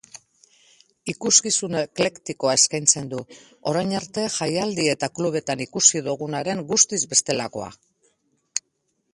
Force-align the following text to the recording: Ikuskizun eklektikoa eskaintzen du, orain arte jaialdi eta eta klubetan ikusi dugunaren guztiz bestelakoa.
Ikuskizun 1.11 1.75
eklektikoa 1.81 2.55
eskaintzen 2.61 3.11
du, 3.11 3.19
orain 3.73 3.93
arte 3.99 4.23
jaialdi 4.39 4.87
eta 4.95 4.97
eta 4.97 5.11
klubetan 5.21 5.63
ikusi 5.67 6.03
dugunaren 6.09 6.65
guztiz 6.73 7.03
bestelakoa. 7.13 7.71